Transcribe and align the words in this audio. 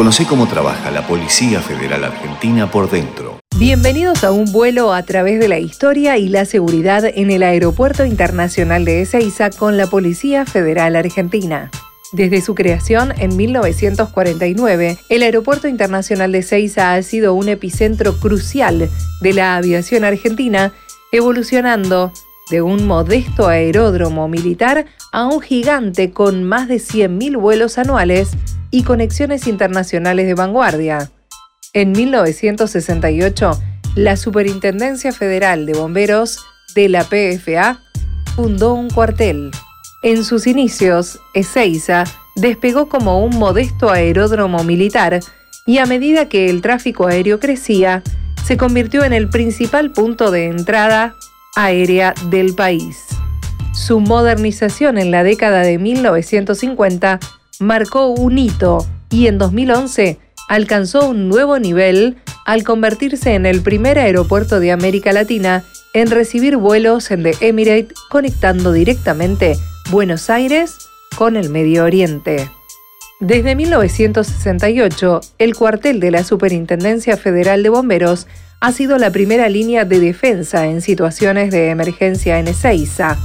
Conoce 0.00 0.24
cómo 0.24 0.48
trabaja 0.48 0.90
la 0.90 1.06
Policía 1.06 1.60
Federal 1.60 2.04
Argentina 2.04 2.70
por 2.70 2.90
dentro. 2.90 3.38
Bienvenidos 3.58 4.24
a 4.24 4.32
un 4.32 4.50
vuelo 4.50 4.94
a 4.94 5.02
través 5.02 5.38
de 5.38 5.46
la 5.46 5.58
historia 5.58 6.16
y 6.16 6.30
la 6.30 6.46
seguridad 6.46 7.04
en 7.04 7.30
el 7.30 7.42
Aeropuerto 7.42 8.06
Internacional 8.06 8.86
de 8.86 9.02
Ezeiza 9.02 9.50
con 9.50 9.76
la 9.76 9.88
Policía 9.88 10.46
Federal 10.46 10.96
Argentina. 10.96 11.70
Desde 12.12 12.40
su 12.40 12.54
creación 12.54 13.12
en 13.18 13.36
1949, 13.36 14.96
el 15.10 15.22
Aeropuerto 15.22 15.68
Internacional 15.68 16.32
de 16.32 16.38
Ezeiza 16.38 16.94
ha 16.94 17.02
sido 17.02 17.34
un 17.34 17.50
epicentro 17.50 18.18
crucial 18.18 18.88
de 19.20 19.32
la 19.34 19.56
aviación 19.56 20.04
argentina, 20.04 20.72
evolucionando 21.12 22.10
de 22.50 22.62
un 22.62 22.86
modesto 22.86 23.48
aeródromo 23.48 24.28
militar 24.28 24.86
a 25.12 25.26
un 25.26 25.40
gigante 25.40 26.10
con 26.10 26.44
más 26.44 26.68
de 26.68 26.76
100.000 26.76 27.40
vuelos 27.40 27.78
anuales 27.78 28.30
y 28.70 28.82
conexiones 28.82 29.46
internacionales 29.46 30.26
de 30.26 30.34
vanguardia. 30.34 31.10
En 31.72 31.92
1968, 31.92 33.60
la 33.94 34.16
Superintendencia 34.16 35.12
Federal 35.12 35.66
de 35.66 35.74
Bomberos 35.74 36.38
de 36.74 36.88
la 36.88 37.04
PFA 37.04 37.80
fundó 38.34 38.74
un 38.74 38.90
cuartel. 38.90 39.50
En 40.02 40.24
sus 40.24 40.46
inicios, 40.46 41.20
Ezeiza 41.34 42.04
despegó 42.36 42.88
como 42.88 43.24
un 43.24 43.36
modesto 43.36 43.90
aeródromo 43.90 44.64
militar 44.64 45.20
y 45.66 45.78
a 45.78 45.86
medida 45.86 46.28
que 46.28 46.48
el 46.48 46.62
tráfico 46.62 47.06
aéreo 47.06 47.38
crecía, 47.38 48.02
se 48.44 48.56
convirtió 48.56 49.04
en 49.04 49.12
el 49.12 49.28
principal 49.28 49.92
punto 49.92 50.30
de 50.30 50.46
entrada 50.46 51.14
aérea 51.56 52.14
del 52.30 52.54
país. 52.54 53.06
Su 53.72 54.00
modernización 54.00 54.98
en 54.98 55.10
la 55.10 55.22
década 55.22 55.60
de 55.60 55.78
1950 55.78 57.20
marcó 57.60 58.08
un 58.08 58.38
hito 58.38 58.86
y 59.10 59.26
en 59.26 59.38
2011 59.38 60.18
alcanzó 60.48 61.08
un 61.08 61.28
nuevo 61.28 61.58
nivel 61.58 62.16
al 62.44 62.64
convertirse 62.64 63.34
en 63.34 63.46
el 63.46 63.62
primer 63.62 63.98
aeropuerto 63.98 64.58
de 64.60 64.72
América 64.72 65.12
Latina 65.12 65.64
en 65.94 66.10
recibir 66.10 66.56
vuelos 66.56 67.10
en 67.10 67.22
The 67.22 67.34
Emirate 67.40 67.88
conectando 68.10 68.72
directamente 68.72 69.56
Buenos 69.90 70.30
Aires 70.30 70.76
con 71.16 71.36
el 71.36 71.50
Medio 71.50 71.84
Oriente. 71.84 72.48
Desde 73.20 73.54
1968, 73.54 75.20
el 75.38 75.54
cuartel 75.54 76.00
de 76.00 76.10
la 76.10 76.24
Superintendencia 76.24 77.16
Federal 77.16 77.62
de 77.62 77.68
Bomberos 77.68 78.26
ha 78.60 78.72
sido 78.72 78.98
la 78.98 79.10
primera 79.10 79.48
línea 79.48 79.84
de 79.84 80.00
defensa 80.00 80.66
en 80.66 80.82
situaciones 80.82 81.50
de 81.50 81.70
emergencia 81.70 82.38
en 82.38 82.48
Ezeiza. 82.48 83.18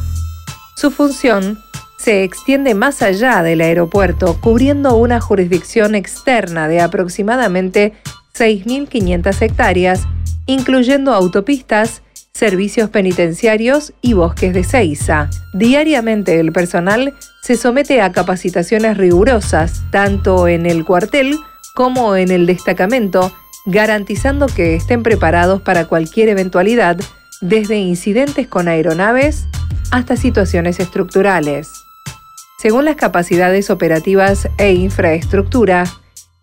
Su 0.75 0.91
función 0.91 1.59
se 1.97 2.23
extiende 2.23 2.73
más 2.73 3.01
allá 3.01 3.43
del 3.43 3.61
aeropuerto, 3.61 4.39
cubriendo 4.39 4.95
una 4.95 5.19
jurisdicción 5.19 5.95
externa 5.95 6.67
de 6.67 6.81
aproximadamente 6.81 7.93
6.500 8.37 9.41
hectáreas, 9.41 10.07
incluyendo 10.45 11.13
autopistas, 11.13 12.01
servicios 12.33 12.89
penitenciarios 12.89 13.93
y 14.01 14.13
bosques 14.13 14.53
de 14.53 14.63
ceiza. 14.63 15.29
Diariamente 15.53 16.39
el 16.39 16.51
personal 16.51 17.13
se 17.41 17.55
somete 17.55 18.01
a 18.01 18.11
capacitaciones 18.11 18.97
rigurosas, 18.97 19.83
tanto 19.91 20.47
en 20.47 20.65
el 20.65 20.85
cuartel 20.85 21.37
como 21.75 22.15
en 22.15 22.31
el 22.31 22.45
destacamento, 22.45 23.31
garantizando 23.65 24.47
que 24.47 24.75
estén 24.75 25.03
preparados 25.03 25.61
para 25.61 25.85
cualquier 25.85 26.29
eventualidad, 26.29 26.97
desde 27.41 27.77
incidentes 27.77 28.47
con 28.47 28.67
aeronaves 28.67 29.45
hasta 29.91 30.15
situaciones 30.15 30.79
estructurales. 30.79 31.69
Según 32.59 32.85
las 32.85 32.95
capacidades 32.95 33.69
operativas 33.69 34.47
e 34.57 34.73
infraestructura, 34.73 35.83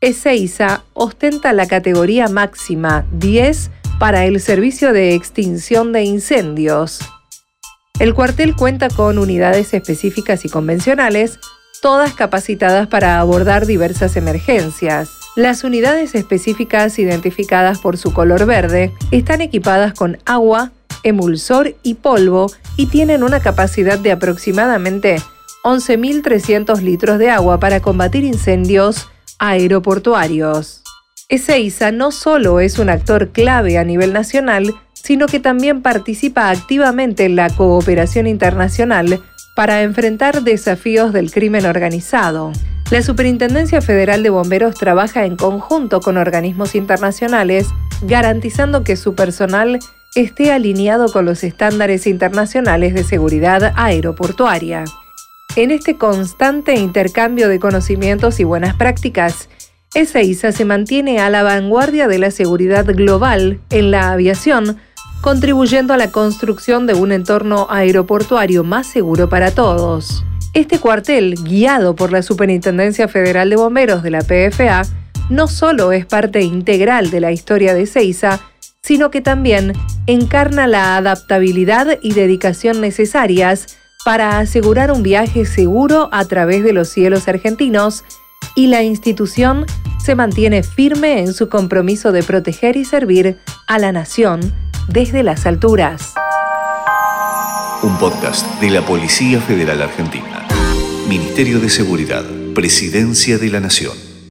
Ezeiza 0.00 0.82
ostenta 0.94 1.52
la 1.52 1.66
categoría 1.66 2.28
máxima 2.28 3.06
10 3.12 3.70
para 3.98 4.26
el 4.26 4.40
servicio 4.40 4.92
de 4.92 5.14
extinción 5.14 5.92
de 5.92 6.02
incendios. 6.02 7.00
El 7.98 8.14
cuartel 8.14 8.56
cuenta 8.56 8.88
con 8.88 9.18
unidades 9.18 9.74
específicas 9.74 10.44
y 10.44 10.48
convencionales, 10.48 11.38
todas 11.80 12.12
capacitadas 12.14 12.88
para 12.88 13.20
abordar 13.20 13.66
diversas 13.66 14.16
emergencias. 14.16 15.21
Las 15.34 15.64
unidades 15.64 16.14
específicas 16.14 16.98
identificadas 16.98 17.78
por 17.78 17.96
su 17.96 18.12
color 18.12 18.44
verde 18.44 18.92
están 19.10 19.40
equipadas 19.40 19.94
con 19.94 20.18
agua, 20.26 20.72
emulsor 21.04 21.74
y 21.82 21.94
polvo 21.94 22.52
y 22.76 22.86
tienen 22.86 23.22
una 23.22 23.40
capacidad 23.40 23.98
de 23.98 24.12
aproximadamente 24.12 25.16
11.300 25.64 26.82
litros 26.82 27.18
de 27.18 27.30
agua 27.30 27.58
para 27.58 27.80
combatir 27.80 28.24
incendios 28.24 29.08
aeroportuarios. 29.38 30.82
Ezeiza 31.30 31.92
no 31.92 32.12
solo 32.12 32.60
es 32.60 32.78
un 32.78 32.90
actor 32.90 33.30
clave 33.30 33.78
a 33.78 33.84
nivel 33.84 34.12
nacional, 34.12 34.74
sino 34.92 35.26
que 35.28 35.40
también 35.40 35.80
participa 35.80 36.50
activamente 36.50 37.24
en 37.24 37.36
la 37.36 37.48
cooperación 37.48 38.26
internacional 38.26 39.22
para 39.56 39.80
enfrentar 39.80 40.42
desafíos 40.42 41.14
del 41.14 41.30
crimen 41.30 41.64
organizado. 41.64 42.52
La 42.92 43.00
Superintendencia 43.00 43.80
Federal 43.80 44.22
de 44.22 44.28
Bomberos 44.28 44.74
trabaja 44.74 45.24
en 45.24 45.36
conjunto 45.36 46.02
con 46.02 46.18
organismos 46.18 46.74
internacionales, 46.74 47.68
garantizando 48.02 48.84
que 48.84 48.96
su 48.96 49.14
personal 49.14 49.78
esté 50.14 50.52
alineado 50.52 51.10
con 51.10 51.24
los 51.24 51.42
estándares 51.42 52.06
internacionales 52.06 52.92
de 52.92 53.02
seguridad 53.02 53.72
aeroportuaria. 53.76 54.84
En 55.56 55.70
este 55.70 55.96
constante 55.96 56.74
intercambio 56.74 57.48
de 57.48 57.58
conocimientos 57.58 58.40
y 58.40 58.44
buenas 58.44 58.76
prácticas, 58.76 59.48
ESEISA 59.94 60.52
se 60.52 60.66
mantiene 60.66 61.18
a 61.18 61.30
la 61.30 61.42
vanguardia 61.42 62.08
de 62.08 62.18
la 62.18 62.30
seguridad 62.30 62.84
global 62.84 63.58
en 63.70 63.90
la 63.90 64.12
aviación, 64.12 64.76
contribuyendo 65.22 65.94
a 65.94 65.96
la 65.96 66.12
construcción 66.12 66.86
de 66.86 66.92
un 66.92 67.12
entorno 67.12 67.68
aeroportuario 67.70 68.64
más 68.64 68.86
seguro 68.86 69.30
para 69.30 69.50
todos. 69.50 70.26
Este 70.54 70.78
cuartel, 70.78 71.36
guiado 71.42 71.96
por 71.96 72.12
la 72.12 72.22
Superintendencia 72.22 73.08
Federal 73.08 73.48
de 73.48 73.56
Bomberos 73.56 74.02
de 74.02 74.10
la 74.10 74.20
PFA, 74.20 74.82
no 75.30 75.48
solo 75.48 75.92
es 75.92 76.04
parte 76.04 76.42
integral 76.42 77.10
de 77.10 77.20
la 77.20 77.32
historia 77.32 77.72
de 77.72 77.82
Ezeiza, 77.82 78.38
sino 78.82 79.10
que 79.10 79.22
también 79.22 79.72
encarna 80.06 80.66
la 80.66 80.98
adaptabilidad 80.98 81.98
y 82.02 82.12
dedicación 82.12 82.82
necesarias 82.82 83.78
para 84.04 84.40
asegurar 84.40 84.92
un 84.92 85.02
viaje 85.02 85.46
seguro 85.46 86.10
a 86.12 86.26
través 86.26 86.62
de 86.64 86.74
los 86.74 86.90
cielos 86.90 87.28
argentinos 87.28 88.04
y 88.54 88.66
la 88.66 88.82
institución 88.82 89.64
se 90.04 90.14
mantiene 90.16 90.62
firme 90.62 91.20
en 91.20 91.32
su 91.32 91.48
compromiso 91.48 92.12
de 92.12 92.22
proteger 92.22 92.76
y 92.76 92.84
servir 92.84 93.38
a 93.66 93.78
la 93.78 93.90
nación 93.92 94.52
desde 94.88 95.22
las 95.22 95.46
alturas. 95.46 96.12
Un 97.82 97.96
podcast 97.98 98.60
de 98.60 98.68
la 98.68 98.82
Policía 98.82 99.40
Federal 99.40 99.80
Argentina. 99.80 100.41
Ministerio 101.12 101.60
de 101.60 101.68
Seguridad, 101.68 102.24
Presidencia 102.54 103.36
de 103.36 103.50
la 103.50 103.60
Nación. 103.60 104.11